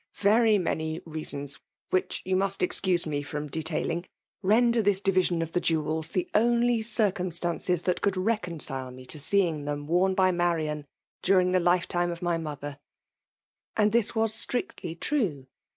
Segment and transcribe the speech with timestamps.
[0.15, 1.59] "Very maiqr reasons,
[1.91, 4.05] which you must excuse me irom ck* tailing,
[4.41, 9.21] render tlus division of tiie jewels the only circumstance that could reconcile me to y£lfALE
[9.21, 9.45] OOMlNATIOfr.
[9.45, 10.87] 107 ttedng them worn by Marian
[11.21, 12.79] during tke life time of my miotlier/'
[13.77, 15.45] And tbb was stcictly true.